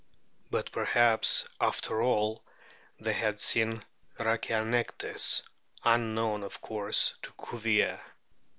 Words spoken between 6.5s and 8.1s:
course to Cuvier.